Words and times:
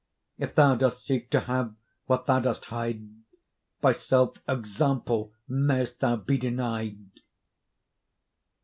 If 0.39 0.55
thou 0.55 0.73
dost 0.73 1.05
seek 1.05 1.29
to 1.29 1.41
have 1.41 1.75
what 2.07 2.25
thou 2.25 2.39
dost 2.39 2.65
hide, 2.65 3.07
By 3.81 3.91
self 3.91 4.35
example 4.49 5.31
mayst 5.47 5.99
thou 5.99 6.15
be 6.15 6.39
denied! 6.39 6.97